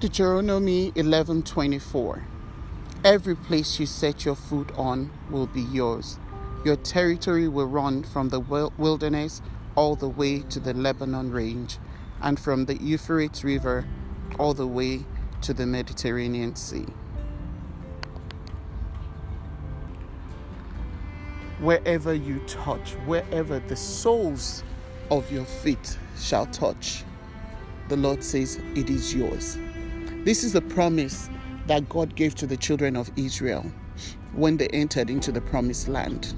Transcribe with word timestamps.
Deuteronomy 0.00 0.92
11:24 0.92 2.22
Every 3.02 3.34
place 3.34 3.80
you 3.80 3.86
set 3.86 4.24
your 4.24 4.36
foot 4.36 4.70
on 4.76 5.10
will 5.28 5.48
be 5.48 5.60
yours. 5.60 6.20
Your 6.64 6.76
territory 6.76 7.48
will 7.48 7.66
run 7.66 8.04
from 8.04 8.28
the 8.28 8.38
wilderness 8.38 9.42
all 9.74 9.96
the 9.96 10.08
way 10.08 10.38
to 10.50 10.60
the 10.60 10.72
Lebanon 10.72 11.32
range 11.32 11.78
and 12.22 12.38
from 12.38 12.66
the 12.66 12.76
Euphrates 12.76 13.42
River 13.42 13.88
all 14.38 14.54
the 14.54 14.68
way 14.68 15.04
to 15.40 15.52
the 15.52 15.66
Mediterranean 15.66 16.54
Sea. 16.54 16.86
Wherever 21.58 22.14
you 22.14 22.38
touch, 22.46 22.92
wherever 23.04 23.58
the 23.58 23.74
soles 23.74 24.62
of 25.10 25.32
your 25.32 25.44
feet 25.44 25.98
shall 26.16 26.46
touch, 26.46 27.02
the 27.88 27.96
Lord 27.96 28.22
says, 28.22 28.60
It 28.76 28.90
is 28.90 29.12
yours. 29.12 29.58
This 30.28 30.44
is 30.44 30.52
the 30.52 30.60
promise 30.60 31.30
that 31.68 31.88
God 31.88 32.14
gave 32.14 32.34
to 32.34 32.46
the 32.46 32.58
children 32.58 32.96
of 32.96 33.10
Israel 33.16 33.62
when 34.34 34.58
they 34.58 34.66
entered 34.74 35.08
into 35.08 35.32
the 35.32 35.40
promised 35.40 35.88
land. 35.88 36.34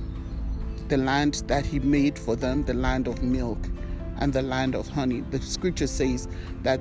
The 0.87 0.97
land 0.97 1.43
that 1.49 1.67
He 1.67 1.81
made 1.81 2.17
for 2.17 2.37
them, 2.37 2.63
the 2.63 2.73
land 2.73 3.09
of 3.09 3.21
milk 3.25 3.59
and 4.19 4.33
the 4.33 4.43
land 4.43 4.77
of 4.77 4.87
honey. 4.87 5.23
The 5.33 5.41
scripture 5.41 5.89
says 5.89 6.29
that 6.63 6.81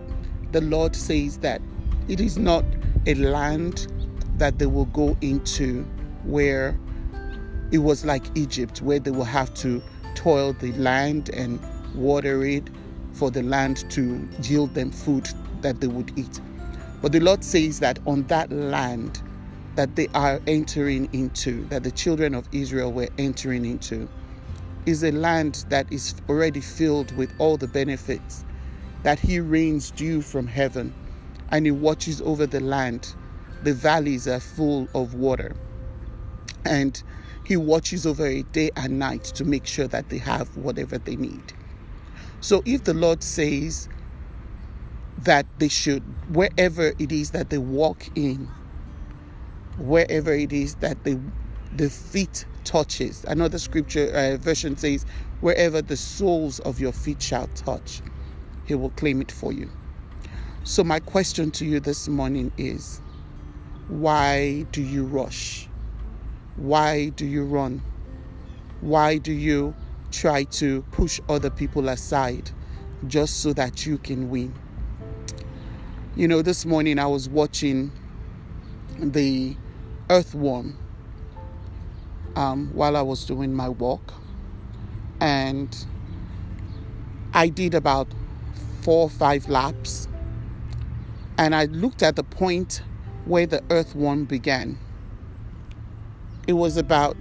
the 0.52 0.62
Lord 0.62 0.96
says 0.96 1.40
that 1.40 1.64
it 2.08 2.22
is 2.22 2.38
not 2.38 2.64
a 3.08 3.16
land 3.16 3.92
that 4.38 4.60
they 4.60 4.68
will 4.68 4.86
go 4.86 5.18
into 5.22 5.86
where 6.26 6.78
it 7.72 7.80
was 7.80 8.06
like 8.06 8.26
Egypt, 8.38 8.84
where 8.84 9.00
they 9.00 9.10
will 9.10 9.24
have 9.24 9.52
to 9.56 9.82
toil 10.14 10.54
the 10.54 10.74
land 10.74 11.30
and 11.30 11.60
water 11.96 12.46
it 12.46 12.70
for 13.14 13.32
the 13.32 13.42
land 13.42 13.90
to 13.90 14.30
yield 14.44 14.76
them 14.76 14.92
food 14.92 15.28
that 15.62 15.82
they 15.82 15.88
would 15.88 16.16
eat. 16.16 16.40
But 17.02 17.14
the 17.14 17.20
Lord 17.20 17.44
says 17.44 17.80
that 17.80 18.00
on 18.06 18.24
that 18.24 18.52
land 18.52 19.22
that 19.76 19.96
they 19.96 20.08
are 20.14 20.42
entering 20.48 21.10
into, 21.14 21.66
that 21.66 21.84
the 21.84 21.92
children 21.92 22.36
of 22.36 22.48
Israel 22.52 22.92
were 22.92 23.08
entering 23.18 23.64
into, 23.66 24.10
is 24.86 25.04
a 25.04 25.12
land 25.12 25.66
that 25.70 25.92
is 25.92 26.16
already 26.28 26.62
filled 26.62 27.16
with 27.16 27.32
all 27.40 27.58
the 27.58 27.68
benefits, 27.68 28.44
that 29.04 29.20
He 29.20 29.40
rains 29.40 29.92
dew 29.92 30.22
from 30.22 30.48
heaven 30.48 30.94
and 31.52 31.66
He 31.66 31.72
watches 31.72 32.22
over 32.22 32.46
the 32.46 32.60
land. 32.60 33.14
The 33.64 33.74
valleys 33.74 34.28
are 34.28 34.40
full 34.40 34.88
of 34.94 35.14
water. 35.14 35.56
And 36.66 37.02
He 37.46 37.56
watches 37.56 38.06
over 38.06 38.28
it 38.28 38.52
day 38.52 38.72
and 38.76 39.00
night 39.00 39.24
to 39.24 39.46
make 39.46 39.66
sure 39.66 39.88
that 39.88 40.10
they 40.10 40.18
have 40.18 40.56
whatever 40.58 40.98
they 40.98 41.16
need. 41.16 41.54
So 42.42 42.62
if 42.66 42.84
the 42.84 42.94
Lord 42.94 43.24
says, 43.24 43.90
that 45.24 45.46
they 45.60 45.68
should, 45.68 46.04
wherever 46.34 46.94
it 47.00 47.12
is 47.12 47.32
that 47.32 47.50
they 47.50 47.58
walk 47.58 48.06
in, 48.16 48.48
wherever 49.78 50.34
it 50.34 50.54
is 50.54 50.76
that 50.76 51.04
they, 51.04 51.18
the 51.76 51.90
feet 51.90 52.46
touches. 52.64 53.26
Another 53.28 53.60
scripture 53.60 54.12
uh, 54.14 54.38
version 54.38 54.78
says, 54.78 55.06
wherever 55.42 55.82
the 55.82 55.98
soles 55.98 56.60
of 56.62 56.80
your 56.80 56.92
feet 56.92 57.22
shall 57.22 57.48
touch, 57.48 58.02
he 58.66 58.76
will 58.76 58.92
claim 58.92 59.22
it 59.22 59.32
for 59.32 59.52
you. 59.52 59.70
So, 60.64 60.84
my 60.84 61.00
question 61.00 61.52
to 61.52 61.66
you 61.66 61.80
this 61.80 62.08
morning 62.08 62.52
is 62.58 63.02
why 63.88 64.68
do 64.72 64.82
you 64.82 65.04
rush? 65.04 65.68
Why 66.58 67.10
do 67.10 67.26
you 67.26 67.44
run? 67.44 67.82
Why 68.82 69.18
do 69.18 69.32
you 69.32 69.74
try 70.12 70.44
to 70.44 70.82
push 70.92 71.20
other 71.28 71.50
people 71.50 71.90
aside 71.90 72.52
just 73.08 73.42
so 73.42 73.54
that 73.54 73.86
you 73.86 73.98
can 73.98 74.30
win? 74.30 74.54
You 76.16 76.28
know, 76.28 76.42
this 76.42 76.66
morning 76.66 76.98
I 76.98 77.06
was 77.06 77.30
watching 77.30 77.92
the 78.98 79.56
earthworm 80.10 80.76
um, 82.36 82.72
while 82.74 82.98
I 82.98 83.04
was 83.04 83.26
doing 83.26 83.54
my 83.54 83.70
walk, 83.70 84.16
and 85.22 85.86
I 87.34 87.48
did 87.48 87.76
about 87.76 88.08
four 88.82 89.04
or 89.04 89.10
five 89.10 89.48
laps, 89.50 90.08
and 91.38 91.54
I 91.54 91.66
looked 91.66 92.02
at 92.02 92.16
the 92.16 92.24
point 92.24 92.82
where 93.26 93.46
the 93.46 93.64
earthworm 93.70 94.26
began. 94.26 94.80
It 96.48 96.54
was 96.54 96.76
about 96.76 97.16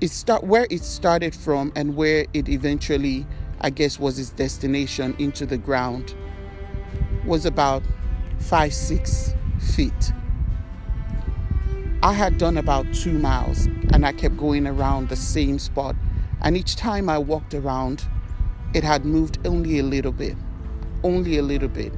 it 0.00 0.10
start 0.12 0.44
where 0.44 0.68
it 0.70 0.84
started 0.84 1.34
from 1.34 1.72
and 1.74 1.96
where 1.96 2.24
it 2.32 2.48
eventually, 2.48 3.26
I 3.60 3.70
guess, 3.70 3.98
was 3.98 4.20
its 4.20 4.30
destination 4.30 5.16
into 5.18 5.44
the 5.44 5.58
ground 5.58 6.14
was 7.24 7.46
about 7.46 7.82
five, 8.38 8.74
six 8.74 9.34
feet. 9.60 10.12
I 12.02 12.12
had 12.12 12.36
done 12.38 12.56
about 12.56 12.92
two 12.92 13.12
miles 13.12 13.66
and 13.92 14.04
I 14.04 14.12
kept 14.12 14.36
going 14.36 14.66
around 14.66 15.08
the 15.08 15.16
same 15.16 15.58
spot. 15.58 15.94
And 16.40 16.56
each 16.56 16.74
time 16.74 17.08
I 17.08 17.18
walked 17.18 17.54
around, 17.54 18.04
it 18.74 18.82
had 18.82 19.04
moved 19.04 19.38
only 19.46 19.78
a 19.78 19.84
little 19.84 20.10
bit, 20.10 20.36
only 21.04 21.38
a 21.38 21.42
little 21.42 21.68
bit, 21.68 21.92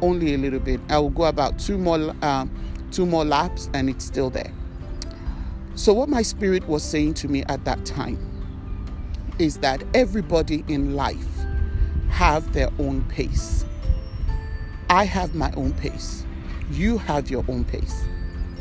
only 0.00 0.34
a 0.34 0.38
little 0.38 0.60
bit. 0.60 0.80
I 0.88 0.98
will 0.98 1.10
go 1.10 1.24
about 1.24 1.58
two 1.58 1.76
more, 1.76 2.14
um, 2.22 2.54
two 2.92 3.06
more 3.06 3.24
laps 3.24 3.68
and 3.74 3.90
it's 3.90 4.04
still 4.04 4.30
there. 4.30 4.52
So, 5.74 5.92
what 5.94 6.08
my 6.08 6.22
spirit 6.22 6.68
was 6.68 6.84
saying 6.84 7.14
to 7.14 7.28
me 7.28 7.42
at 7.48 7.64
that 7.64 7.84
time 7.86 8.18
is 9.38 9.58
that 9.58 9.82
everybody 9.94 10.64
in 10.68 10.94
life 10.94 11.26
have 12.10 12.52
their 12.52 12.68
own 12.78 13.02
pace. 13.08 13.64
I 14.92 15.04
have 15.04 15.34
my 15.34 15.50
own 15.56 15.72
pace. 15.72 16.26
You 16.70 16.98
have 16.98 17.30
your 17.30 17.46
own 17.48 17.64
pace. 17.64 18.04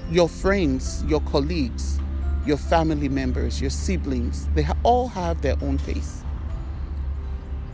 Your 0.09 0.30
friends, 0.30 1.03
your 1.06 1.19
colleagues, 1.19 2.00
your 2.46 2.56
family 2.56 3.09
members, 3.09 3.59
your 3.59 3.69
siblings, 3.69 4.47
they 4.56 4.66
all 4.84 5.09
have 5.09 5.41
their 5.41 5.58
own 5.62 5.78
pace. 5.78 6.24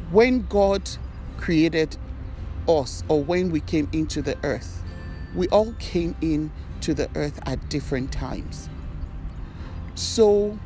When 0.10 0.48
God 0.48 0.90
created 1.38 1.98
us, 2.68 3.04
or 3.08 3.24
when 3.24 3.52
we 3.52 3.60
came 3.60 3.88
into 3.94 4.24
the 4.24 4.36
earth, 4.44 4.84
we 5.36 5.48
all 5.50 5.74
came 5.74 6.16
in 6.22 6.52
to 6.82 6.96
the 6.96 7.12
earth 7.14 7.40
at 7.46 7.70
different 7.70 8.12
times. 8.12 8.70
So 9.94 10.58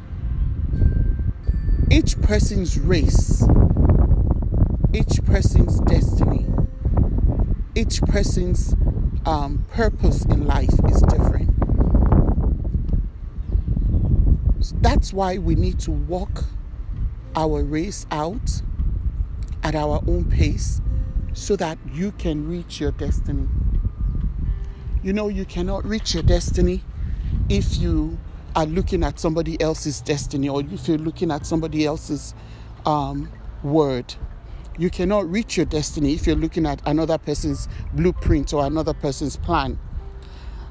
each 1.92 2.22
person's 2.22 2.80
race, 2.80 3.46
each 4.94 5.22
person's 5.26 5.82
destiny 5.82 6.46
each 7.76 8.02
person's 8.02 8.76
um, 9.26 9.66
purpose 9.70 10.26
in 10.26 10.46
life 10.46 10.74
is 10.90 11.02
different. 11.04 11.50
That's 14.82 15.14
why 15.14 15.38
we 15.38 15.56
need 15.56 15.80
to 15.82 15.92
walk 15.92 16.46
our 17.36 17.64
race 17.64 18.06
out 18.12 18.62
at 19.64 19.76
our 19.76 20.02
own 20.08 20.26
pace 20.26 20.82
so 21.34 21.56
that 21.56 21.78
you 21.94 22.12
can 22.14 22.48
reach 22.48 22.80
your 22.80 22.92
destiny. 22.92 23.48
You 25.02 25.14
know, 25.14 25.30
you 25.30 25.46
cannot 25.46 25.86
reach 25.86 26.14
your 26.14 26.24
destiny 26.24 26.84
if 27.50 27.78
you 27.78 28.20
are 28.56 28.66
looking 28.66 29.04
at 29.04 29.20
somebody 29.20 29.60
else's 29.62 30.02
destiny 30.02 30.50
or 30.50 30.62
if 30.62 30.88
you're 30.88 30.98
looking 30.98 31.32
at 31.32 31.46
somebody 31.46 31.86
else's 31.86 32.36
um, 32.86 33.32
word. 33.64 34.14
You 34.78 34.90
cannot 34.90 35.30
reach 35.30 35.58
your 35.58 35.66
destiny 35.66 36.14
if 36.14 36.26
you're 36.26 36.36
looking 36.36 36.66
at 36.66 36.82
another 36.86 37.18
person's 37.18 37.68
blueprint 37.94 38.54
or 38.54 38.66
another 38.66 38.94
person's 38.94 39.38
plan. 39.38 39.80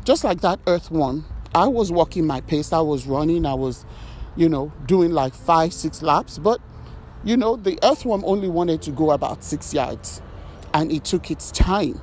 Just 0.04 0.24
like 0.24 0.40
that 0.40 0.60
earthworm, 0.66 1.26
I 1.54 1.66
was 1.66 1.92
walking 1.92 2.26
my 2.26 2.40
pace, 2.40 2.72
I 2.72 2.80
was 2.80 3.06
running, 3.06 3.44
I 3.46 3.54
was, 3.54 3.84
you 4.36 4.48
know, 4.48 4.72
doing 4.86 5.10
like 5.12 5.34
five, 5.34 5.72
six 5.72 6.02
laps, 6.02 6.38
but 6.38 6.60
you 7.22 7.36
know, 7.36 7.56
the 7.56 7.78
earthworm 7.82 8.24
only 8.24 8.48
wanted 8.48 8.80
to 8.82 8.90
go 8.90 9.10
about 9.10 9.44
six 9.44 9.74
yards. 9.74 10.22
and 10.74 10.92
it 10.92 11.04
took 11.04 11.30
its 11.30 11.50
time 11.50 12.00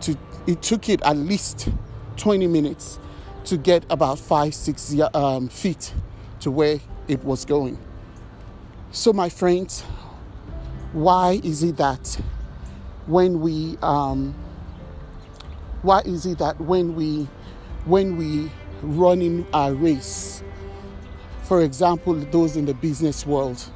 to 0.00 0.16
it 0.46 0.62
took 0.62 0.88
it 0.88 1.02
at 1.02 1.16
least 1.16 1.68
20 2.16 2.46
minutes 2.46 2.98
to 3.44 3.56
get 3.56 3.84
about 3.90 4.18
five 4.18 4.54
six 4.54 4.94
um, 5.14 5.48
feet 5.48 5.92
to 6.40 6.50
where 6.50 6.80
it 7.08 7.22
was 7.24 7.44
going 7.44 7.78
so 8.90 9.12
my 9.12 9.28
friends 9.28 9.84
why 10.92 11.40
is 11.44 11.62
it 11.62 11.76
that 11.76 12.20
when 13.06 13.40
we 13.40 13.76
um, 13.82 14.34
why 15.82 16.00
is 16.00 16.26
it 16.26 16.38
that 16.38 16.60
when 16.60 16.94
we 16.94 17.28
when 17.84 18.16
we 18.16 18.50
run 18.82 19.22
in 19.22 19.46
our 19.52 19.72
race 19.74 20.42
for 21.44 21.62
example 21.62 22.14
those 22.14 22.56
in 22.56 22.64
the 22.66 22.74
business 22.74 23.26
world 23.26 23.70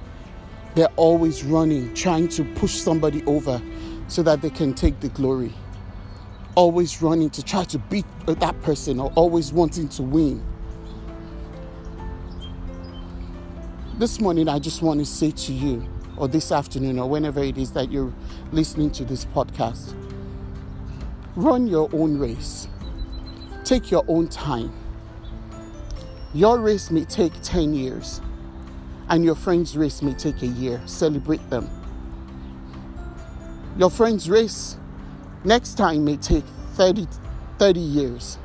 they're 0.75 0.89
always 0.97 1.45
running 1.45 1.93
trying 1.95 2.29
to 2.29 2.45
push 2.57 2.73
somebody 2.73 3.25
over 3.27 3.63
so 4.09 4.23
that 4.23 4.43
they 4.43 4.51
can 4.51 4.75
take 4.75 5.01
the 5.01 5.09
glory. 5.11 5.53
Always 6.57 7.03
running 7.03 7.31
to 7.31 7.43
try 7.43 7.65
to 7.65 7.79
beat 7.79 8.07
that 8.27 8.61
person 8.63 9.01
or 9.01 9.13
always 9.15 9.53
wanting 9.53 9.89
to 9.91 10.03
win. 10.03 10.45
This 13.99 14.21
morning 14.21 14.49
i 14.49 14.59
just 14.59 14.83
want 14.83 14.99
to 14.99 15.07
say 15.07 15.31
to 15.31 15.53
you 15.53 15.89
or 16.17 16.29
this 16.29 16.53
afternoon 16.53 16.99
or 16.99 17.09
whenever 17.09 17.43
it 17.43 17.59
is 17.59 17.73
that 17.73 17.91
you're 17.91 18.13
listening 18.53 18.91
to 18.93 19.05
this 19.05 19.25
podcast. 19.25 19.95
Run 21.37 21.67
your 21.67 21.89
own 21.93 22.19
race. 22.19 22.69
Take 23.65 23.91
your 23.91 24.05
own 24.09 24.29
time. 24.29 24.73
Your 26.33 26.59
race 26.59 26.91
may 26.91 27.05
take 27.05 27.33
10 27.43 27.75
years, 27.75 28.21
and 29.09 29.25
your 29.25 29.35
friend's 29.35 29.77
race 29.77 30.03
may 30.03 30.15
take 30.15 30.43
a 30.43 30.47
year. 30.47 30.81
Celebrate 30.87 31.49
them. 31.51 31.69
Your 33.77 33.91
friend's 33.91 34.31
race 34.31 34.77
next 35.45 35.75
time 35.75 36.05
may 36.05 36.17
take 36.17 36.45
30, 36.75 37.07
30 37.59 37.81
years 37.81 38.37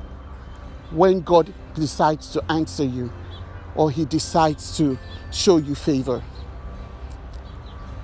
when 0.92 1.22
God 1.22 1.54
decides 1.76 2.32
to 2.32 2.52
answer 2.52 2.84
you 2.84 3.12
or 3.76 3.92
He 3.92 4.06
decides 4.06 4.78
to 4.78 4.98
show 5.32 5.58
you 5.58 5.76
favor 5.76 6.24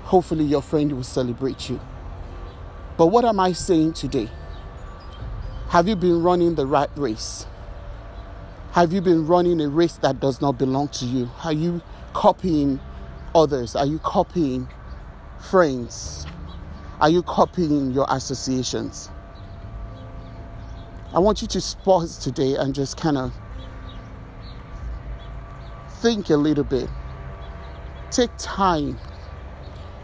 hopefully 0.05 0.45
your 0.45 0.61
friend 0.61 0.91
will 0.91 1.03
celebrate 1.03 1.67
you. 1.69 1.79
But 2.95 3.07
what 3.07 3.25
am 3.25 3.39
I 3.39 3.51
saying 3.51 3.93
today? 3.93 4.29
Have 5.69 5.87
you 5.87 5.95
been 5.95 6.21
running 6.21 6.55
the 6.55 6.65
right 6.65 6.89
race? 6.95 7.47
Have 8.71 8.93
you 8.93 9.01
been 9.01 9.25
running 9.25 9.59
a 9.61 9.67
race 9.67 9.97
that 9.97 10.19
does 10.19 10.41
not 10.41 10.59
belong 10.59 10.89
to 10.89 11.05
you? 11.05 11.29
Are 11.43 11.51
you 11.51 11.81
copying 12.13 12.79
others? 13.33 13.75
Are 13.75 13.85
you 13.85 13.97
copying 13.99 14.69
friends? 15.49 16.27
Are 17.01 17.09
you 17.09 17.23
copying 17.23 17.91
your 17.91 18.05
associations? 18.09 19.09
I 21.13 21.19
want 21.19 21.41
you 21.41 21.47
to 21.47 21.77
pause 21.83 22.17
today 22.17 22.55
and 22.55 22.75
just 22.75 22.95
kind 22.95 23.17
of 23.17 23.33
think 26.01 26.29
a 26.29 26.37
little 26.37 26.63
bit. 26.63 26.89
Take 28.11 28.29
time 28.37 28.99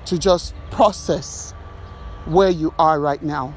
to 0.06 0.18
just 0.18 0.54
process 0.72 1.54
where 2.26 2.50
you 2.50 2.74
are 2.80 3.00
right 3.00 3.22
now. 3.22 3.54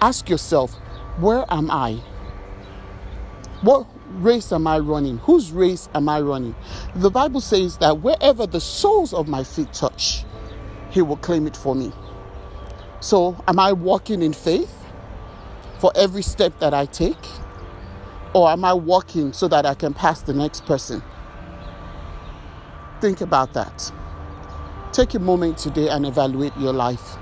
Ask 0.00 0.28
yourself, 0.28 0.74
where 1.18 1.44
am 1.50 1.70
I? 1.70 2.02
What 3.62 3.86
race 4.10 4.52
am 4.52 4.66
I 4.66 4.78
running? 4.78 5.18
Whose 5.18 5.50
race 5.50 5.88
am 5.94 6.08
I 6.08 6.20
running? 6.20 6.54
The 6.94 7.10
Bible 7.10 7.40
says 7.40 7.78
that 7.78 8.00
wherever 8.00 8.46
the 8.46 8.60
soles 8.60 9.12
of 9.12 9.28
my 9.28 9.44
feet 9.44 9.72
touch, 9.72 10.24
He 10.90 11.02
will 11.02 11.16
claim 11.16 11.46
it 11.46 11.56
for 11.56 11.74
me. 11.74 11.92
So, 13.00 13.42
am 13.46 13.58
I 13.60 13.72
walking 13.72 14.22
in 14.22 14.32
faith 14.32 14.74
for 15.78 15.92
every 15.96 16.22
step 16.22 16.58
that 16.60 16.74
I 16.74 16.86
take? 16.86 17.16
Or 18.34 18.50
am 18.50 18.64
I 18.64 18.74
walking 18.74 19.32
so 19.32 19.48
that 19.48 19.66
I 19.66 19.74
can 19.74 19.94
pass 19.94 20.22
the 20.22 20.34
next 20.34 20.66
person? 20.66 21.02
Think 23.00 23.20
about 23.20 23.54
that. 23.54 23.92
Take 24.92 25.14
a 25.14 25.18
moment 25.18 25.58
today 25.58 25.88
and 25.88 26.06
evaluate 26.06 26.56
your 26.56 26.72
life. 26.72 27.16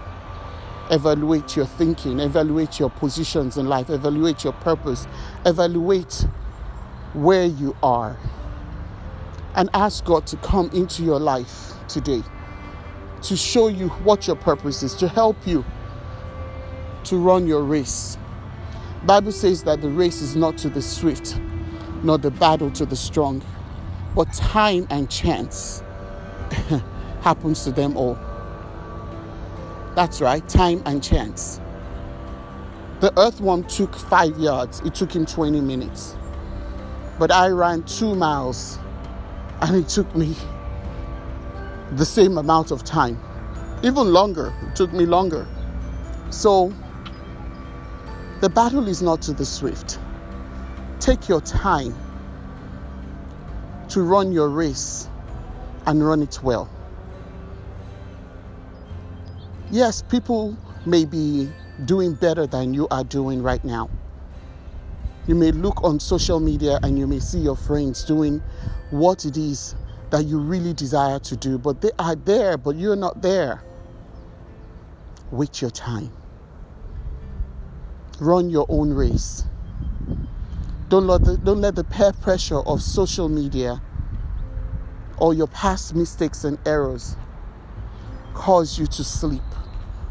Evaluate 0.91 1.57
your 1.57 1.67
thinking, 1.67 2.21
evaluate 2.21 2.79
your 2.79 2.91
positions 2.91 3.57
in 3.57 3.67
life, 3.67 3.91
evaluate 3.91 4.45
your 4.45 4.53
purpose, 4.55 5.07
evaluate 5.45 6.27
where 7.13 7.45
you 7.45 7.77
are. 7.83 8.17
And 9.57 9.69
ask 9.75 10.05
God 10.05 10.27
to 10.29 10.37
come 10.39 10.71
into 10.73 11.03
your 11.03 11.19
life 11.19 11.73
today 11.89 12.23
to 13.23 13.37
show 13.37 13.69
you 13.69 13.89
what 13.89 14.27
your 14.27 14.37
purpose 14.37 14.83
is, 14.83 14.95
to 14.95 15.09
help 15.09 15.37
you 15.47 15.65
to 17.05 17.17
run 17.19 17.47
your 17.47 17.63
race. 17.65 18.19
Bible 19.05 19.33
says 19.33 19.65
that 19.65 19.81
the 19.81 19.89
race 19.89 20.23
is 20.23 20.37
not 20.37 20.59
to 20.59 20.69
the 20.69 20.83
swift, 20.83 21.41
nor 22.03 22.19
the 22.19 22.31
battle 22.31 22.71
to 22.73 22.87
the 22.87 22.97
strong, 22.97 23.43
but 24.15 24.33
time 24.33 24.87
and 24.91 25.11
chance. 25.11 25.83
happens 27.27 27.65
to 27.65 27.73
them 27.73 27.97
all. 27.97 28.17
That's 29.97 30.21
right, 30.21 30.49
time 30.49 30.81
and 30.87 31.03
chance. 31.03 31.61
The 33.01 33.13
earthworm 33.19 33.65
took 33.65 33.97
five 33.97 34.39
yards, 34.39 34.79
it 34.83 34.95
took 34.95 35.11
him 35.11 35.27
20 35.27 35.61
minutes. 35.61 36.17
But 37.19 37.33
I 37.33 37.49
ran 37.49 37.83
two 37.83 38.15
miles 38.15 38.79
and 39.61 39.75
it 39.75 39.89
took 39.89 40.15
me 40.15 40.37
the 41.97 42.05
same 42.05 42.39
amount 42.39 42.71
of 42.71 42.85
time. 42.85 43.19
Even 43.83 44.13
longer, 44.13 44.55
it 44.63 44.77
took 44.77 44.93
me 44.93 45.05
longer. 45.05 45.49
So 46.31 46.73
the 48.41 48.49
battle 48.49 48.87
is 48.87 49.03
not 49.03 49.21
to 49.23 49.33
the 49.33 49.45
swift. 49.45 49.99
Take 51.01 51.29
your 51.29 51.41
time 51.41 51.93
to 53.89 54.03
run 54.03 54.31
your 54.31 54.49
race 54.49 55.09
and 55.87 56.07
run 56.07 56.23
it 56.23 56.41
well. 56.45 56.71
Yes, 59.71 60.01
people 60.01 60.57
may 60.87 61.05
be 61.05 61.51
doing 61.85 62.15
better 62.15 62.47
than 62.47 62.73
you 62.73 62.87
are 62.89 63.03
doing 63.03 63.43
right 63.43 63.65
now. 63.65 63.91
You 65.27 65.35
may 65.35 65.51
look 65.51 65.83
on 65.83 65.99
social 65.99 66.39
media 66.39 66.79
and 66.85 66.97
you 66.97 67.09
may 67.09 67.19
see 67.19 67.41
your 67.41 67.57
friends 67.57 68.05
doing 68.05 68.41
what 68.91 69.25
it 69.25 69.37
is 69.37 69.75
that 70.11 70.25
you 70.25 70.39
really 70.39 70.73
desire 70.73 71.19
to 71.19 71.37
do, 71.37 71.59
but 71.59 71.81
they 71.81 71.91
are 71.99 72.15
there, 72.15 72.57
but 72.57 72.77
you're 72.77 72.95
not 72.95 73.23
there. 73.23 73.65
Wait 75.33 75.61
your 75.61 75.71
time. 75.71 76.13
Run 78.21 78.49
your 78.49 78.67
own 78.69 78.95
race. 78.95 79.47
Don't 80.89 81.09
let 81.09 81.25
the, 81.25 81.37
don't 81.39 81.61
let 81.61 81.75
the 81.75 81.83
peer 81.83 82.13
pressure 82.13 82.61
of 82.61 82.81
social 82.81 83.29
media 83.29 83.83
or 85.19 85.35
your 85.35 85.49
past 85.49 85.97
mistakes 85.97 86.45
and 86.45 86.57
errors 86.65 87.17
cause 88.33 88.79
you 88.79 88.87
to 88.87 89.03
sleep 89.03 89.43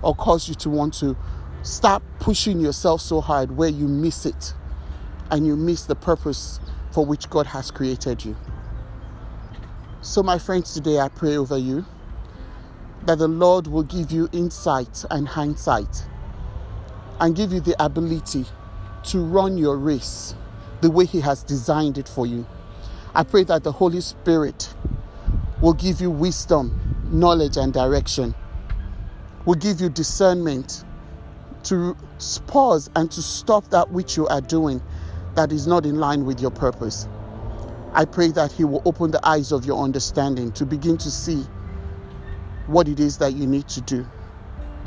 or 0.06 0.16
cause 0.16 0.48
you 0.48 0.56
to 0.56 0.70
want 0.70 0.94
to 0.94 1.18
stop 1.64 2.04
pushing 2.20 2.60
yourself 2.60 3.02
so 3.02 3.20
hard 3.20 3.58
where 3.58 3.70
you 3.70 3.88
miss 3.88 4.26
it 4.26 4.54
and 5.32 5.46
you 5.46 5.56
miss 5.56 5.86
the 5.86 5.96
purpose 5.96 6.60
for 6.92 7.06
which 7.06 7.30
God 7.30 7.48
has 7.48 7.72
created 7.72 8.24
you. 8.24 8.38
So, 10.02 10.22
my 10.22 10.38
friends, 10.38 10.74
today 10.74 11.00
I 11.00 11.10
pray 11.10 11.36
over 11.36 11.58
you 11.58 11.84
that 13.06 13.18
the 13.18 13.28
Lord 13.28 13.66
will 13.68 13.84
give 13.84 14.12
you 14.12 14.30
insight 14.32 15.04
and 15.10 15.28
hindsight 15.28 16.06
and 17.20 17.36
give 17.36 17.52
you 17.52 17.60
the 17.60 17.76
ability 17.84 18.46
to 19.06 19.20
run 19.20 19.58
your 19.58 19.78
race 19.78 20.36
the 20.82 20.92
way 20.92 21.06
He 21.06 21.20
has 21.22 21.44
designed 21.44 21.98
it 21.98 22.08
for 22.08 22.28
you. 22.28 22.46
I 23.16 23.24
pray 23.24 23.44
that 23.46 23.64
the 23.64 23.72
Holy 23.72 24.02
Spirit 24.02 24.72
will 25.62 25.74
give 25.74 26.02
you 26.02 26.12
wisdom 26.12 26.80
knowledge 27.12 27.58
and 27.58 27.74
direction, 27.74 28.36
will 29.46 29.56
give 29.56 29.80
you 29.80 29.90
discernment 29.90 30.84
to 31.64 31.96
pause 32.48 32.90
and 32.96 33.12
to 33.12 33.22
stop 33.22 33.70
that 33.70 33.92
which 33.92 34.18
you 34.18 34.28
are 34.28 34.42
doing 34.42 34.82
that 35.36 35.52
is 35.52 35.68
not 35.68 35.86
in 35.86 35.96
line 36.00 36.26
with 36.26 36.40
your 36.40 36.52
purpose. 36.52 37.08
I 37.94 38.06
pray 38.06 38.30
that 38.30 38.52
He 38.52 38.64
will 38.64 38.82
open 38.86 39.12
the 39.12 39.26
eyes 39.28 39.52
of 39.52 39.66
your 39.66 39.84
understanding 39.84 40.52
to 40.54 40.66
begin 40.66 40.98
to 40.98 41.12
see 41.12 41.46
what 42.68 42.88
it 42.88 43.00
is 43.00 43.18
that 43.18 43.34
you 43.34 43.46
need 43.48 43.68
to 43.70 43.82
do 43.82 44.06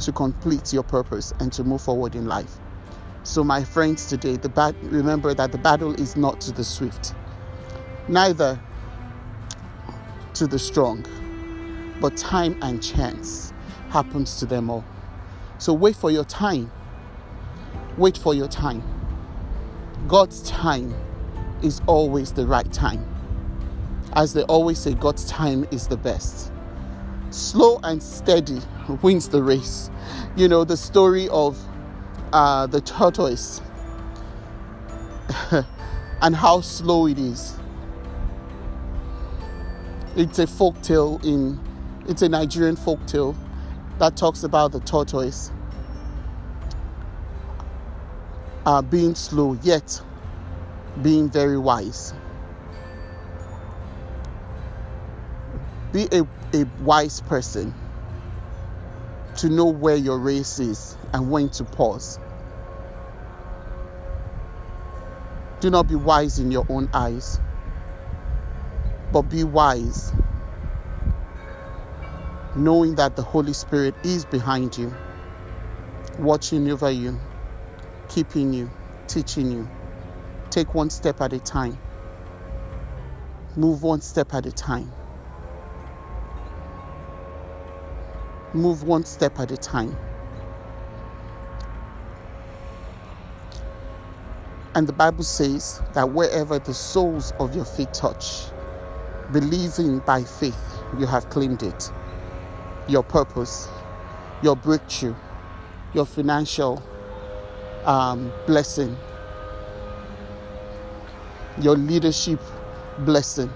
to 0.01 0.13
complete 0.13 0.73
your 0.73 0.83
purpose 0.83 1.33
and 1.41 1.53
to 1.53 1.65
move 1.65 1.81
forward 1.81 2.15
in 2.15 2.27
life. 2.27 2.59
So, 3.25 3.43
my 3.43 3.65
friends, 3.65 4.07
today, 4.07 4.37
the 4.37 4.49
bat- 4.49 4.77
remember 4.83 5.35
that 5.35 5.53
the 5.53 5.59
battle 5.59 5.93
is 6.01 6.17
not 6.17 6.41
to 6.43 6.53
the 6.53 6.65
swift, 6.65 7.15
neither 8.09 8.59
to 10.35 10.47
the 10.47 10.59
strong 10.59 11.05
but 12.01 12.17
time 12.17 12.57
and 12.63 12.81
chance 12.81 13.53
happens 13.91 14.39
to 14.41 14.47
them 14.47 14.71
all. 14.71 14.85
So 15.59 15.73
wait 15.73 15.97
for 15.97 16.11
your 16.11 16.25
time. 16.25 16.71
Wait 17.97 18.19
for 18.19 18.35
your 18.35 18.49
time. 18.49 18.83
God's 20.09 20.43
time 20.49 20.95
is 21.63 21.81
always 21.87 22.33
the 22.33 22.47
right 22.47 22.71
time. 22.73 23.05
As 24.15 24.33
they 24.35 24.43
always 24.45 24.79
say, 24.79 24.95
God's 24.95 25.25
time 25.27 25.67
is 25.71 25.89
the 25.89 25.97
best. 25.97 26.53
slow 27.31 27.79
and 27.83 28.03
steady 28.03 28.61
wins 29.03 29.29
the 29.29 29.43
race. 29.43 29.91
You 30.37 30.49
know, 30.49 30.65
the 30.65 30.77
story 30.77 31.29
of 31.31 31.59
uh, 32.33 32.67
the 32.67 32.81
tortoise 32.81 33.61
and 36.23 36.35
how 36.37 36.61
slow 36.61 37.07
it 37.07 37.19
is. 37.19 37.57
It's 40.17 40.39
a 40.39 40.47
folk 40.47 40.81
tale 40.83 41.21
in 41.25 41.61
it's 42.09 42.23
a 42.23 42.29
Nigerian 42.29 42.77
folk 42.77 43.05
tale 43.07 43.37
that 43.99 44.17
talks 44.17 44.45
about 44.45 44.73
the 44.73 44.81
tortoise 44.81 45.51
uh, 48.67 48.83
being 48.83 49.15
slow 49.15 49.59
yet 49.63 50.01
being 51.03 51.31
very 51.31 51.59
wise. 51.59 52.13
Be 55.93 56.09
a, 56.13 56.27
a 56.55 56.65
wise 56.83 57.21
person 57.23 57.75
to 59.37 59.49
know 59.49 59.67
where 59.67 59.97
your 59.97 60.19
race 60.19 60.59
is 60.59 60.97
and 61.13 61.31
when 61.31 61.49
to 61.51 61.65
pause. 61.65 62.19
Do 65.61 65.71
not 65.71 65.89
be 65.89 65.95
wise 65.95 66.39
in 66.39 66.51
your 66.51 66.67
own 66.69 66.89
eyes, 66.93 67.41
but 69.13 69.23
be 69.23 69.45
wise, 69.45 70.13
knowing 72.57 72.95
that 72.97 73.17
the 73.17 73.23
Holy 73.23 73.53
Spirit 73.53 73.95
is 74.05 74.25
behind 74.25 74.79
you, 74.79 74.95
watching 76.19 76.71
over 76.71 76.91
you, 76.91 77.19
keeping 78.09 78.53
you, 78.53 78.71
teaching 79.07 79.51
you. 79.53 79.69
Take 80.51 80.75
one 80.75 80.91
step 80.91 81.21
at 81.21 81.33
a 81.33 81.41
time, 81.41 81.79
move 83.57 83.83
one 83.83 84.01
step 84.01 84.35
at 84.35 84.47
a 84.47 84.53
time. 84.53 84.93
Move 88.55 88.83
one 88.83 89.05
step 89.05 89.39
at 89.41 89.51
a 89.51 89.59
time. 89.59 89.95
And 94.75 94.87
the 94.87 94.93
Bible 94.95 95.23
says 95.25 95.83
that 95.93 96.13
wherever 96.13 96.59
the 96.59 96.73
soles 96.73 97.33
of 97.39 97.55
your 97.55 97.67
feet 97.67 97.93
touch, 97.93 98.47
believing 99.33 99.99
by 100.01 100.25
faith, 100.25 100.59
you 100.99 101.07
have 101.07 101.29
claimed 101.29 101.63
it. 101.63 101.93
Your 102.89 103.03
purpose, 103.03 103.69
your 104.43 104.57
breakthrough, 104.57 105.15
your 105.95 106.07
financial 106.07 106.83
um, 107.85 108.33
blessing, 108.47 108.97
your 111.61 111.77
leadership 111.77 112.41
blessing. 113.01 113.51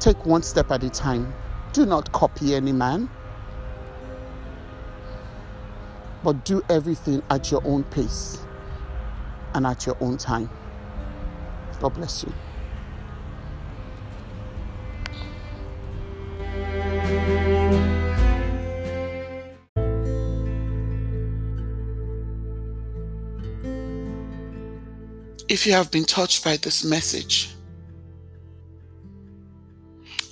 Take 0.00 0.24
one 0.26 0.42
step 0.42 0.70
at 0.70 0.82
a 0.84 0.90
time. 0.90 1.32
Do 1.72 1.86
not 1.86 2.10
copy 2.12 2.54
any 2.54 2.72
man. 2.72 3.08
but 6.22 6.44
do 6.44 6.62
everything 6.68 7.22
at 7.30 7.50
your 7.50 7.62
own 7.64 7.84
pace 7.84 8.38
and 9.54 9.66
at 9.66 9.86
your 9.86 9.96
own 10.00 10.16
time. 10.16 10.48
God 11.80 11.94
bless 11.94 12.24
you. 12.24 12.32
If 25.52 25.66
you 25.66 25.74
have 25.74 25.90
been 25.90 26.06
touched 26.06 26.42
by 26.42 26.56
this 26.56 26.82
message 26.82 27.54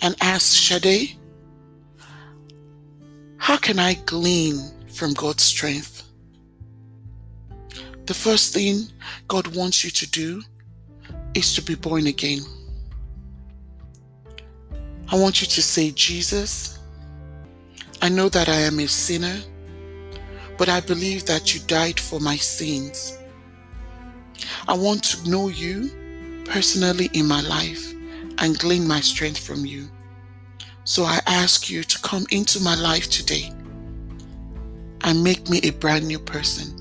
and 0.01 0.17
ask 0.23 0.47
Sade, 0.47 1.19
how 3.37 3.59
can 3.59 3.79
I 3.79 3.95
glean 4.07 4.57
from 5.01 5.13
God's 5.13 5.43
strength. 5.43 6.05
The 8.07 8.15
first 8.15 8.55
thing 8.55 8.85
God 9.29 9.55
wants 9.55 9.85
you 9.85 9.91
to 9.91 10.11
do 10.11 10.43
is 11.35 11.55
to 11.55 11.63
be 11.63 11.75
born 11.75 12.07
again. 12.07 12.41
I 15.11 15.17
want 15.17 15.43
you 15.43 15.47
to 15.47 15.63
say, 15.63 15.91
Jesus, 15.91 16.79
I 18.01 18.09
know 18.09 18.31
that 18.31 18.49
I 18.49 18.61
am 18.69 18.79
a 18.81 18.89
sinner, 18.89 19.39
but 20.57 20.71
I 20.71 20.81
believe 20.81 21.27
that 21.27 21.55
you 21.55 21.61
died 21.67 22.01
for 22.01 22.21
my 22.21 22.37
sins. 22.37 23.19
I 24.69 24.75
want 24.75 25.03
to 25.05 25.31
know 25.31 25.49
you 25.49 25.91
personally 26.45 27.11
in 27.13 27.27
my 27.27 27.41
life 27.43 27.95
and 28.39 28.59
glean 28.59 28.87
my 28.87 29.01
strength 29.01 29.39
from 29.39 29.65
you. 29.65 29.89
So 30.85 31.05
I 31.05 31.21
ask 31.27 31.71
you 31.71 31.85
to 31.85 31.99
come 32.03 32.27
into 32.31 32.61
my 32.61 32.75
life 32.75 33.11
today 33.11 33.53
and 35.03 35.23
make 35.23 35.49
me 35.49 35.61
a 35.63 35.71
brand 35.71 36.07
new 36.07 36.19
person. 36.19 36.77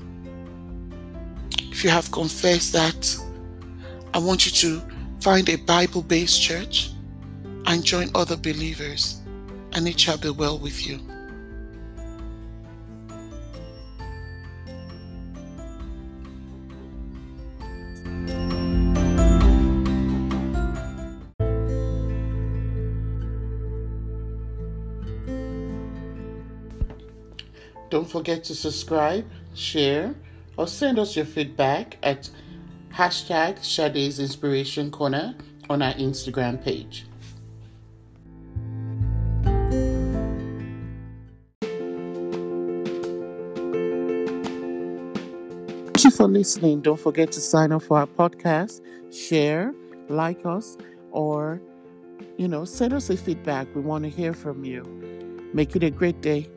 If 1.70 1.84
you 1.84 1.90
have 1.90 2.10
confessed 2.10 2.72
that, 2.72 3.16
I 4.12 4.18
want 4.18 4.46
you 4.46 4.52
to 4.52 4.82
find 5.20 5.48
a 5.48 5.56
Bible 5.56 6.02
based 6.02 6.42
church 6.42 6.90
and 7.66 7.84
join 7.84 8.10
other 8.14 8.36
believers, 8.36 9.20
and 9.72 9.86
it 9.86 10.00
shall 10.00 10.18
be 10.18 10.30
well 10.30 10.58
with 10.58 10.86
you. 10.86 10.98
Don't 27.90 28.08
forget 28.08 28.44
to 28.44 28.54
subscribe, 28.54 29.28
share, 29.54 30.14
or 30.56 30.68
send 30.68 31.00
us 31.00 31.16
your 31.16 31.24
feedback 31.24 31.98
at 32.04 32.30
hashtag 32.94 33.64
Sade's 33.64 34.20
Inspiration 34.20 34.92
Corner 34.92 35.34
on 35.68 35.82
our 35.82 35.92
Instagram 35.94 36.62
page. 36.62 37.06
Thank 45.86 46.04
you 46.04 46.10
for 46.12 46.28
listening. 46.28 46.80
Don't 46.82 47.00
forget 47.00 47.32
to 47.32 47.40
sign 47.40 47.72
up 47.72 47.82
for 47.82 47.98
our 47.98 48.06
podcast, 48.06 48.80
share, 49.12 49.74
like 50.08 50.46
us, 50.46 50.76
or, 51.10 51.60
you 52.38 52.46
know, 52.46 52.64
send 52.64 52.92
us 52.92 53.10
a 53.10 53.16
feedback. 53.16 53.66
We 53.74 53.80
want 53.80 54.04
to 54.04 54.10
hear 54.10 54.32
from 54.32 54.64
you. 54.64 54.84
Make 55.52 55.74
it 55.74 55.82
a 55.82 55.90
great 55.90 56.20
day. 56.20 56.48